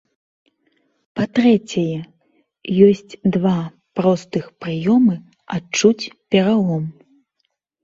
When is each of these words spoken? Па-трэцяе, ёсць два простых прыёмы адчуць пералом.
Па-трэцяе, 1.19 1.99
ёсць 2.87 3.13
два 3.37 3.53
простых 4.01 4.45
прыёмы 4.67 5.15
адчуць 5.59 6.11
пералом. 6.31 6.93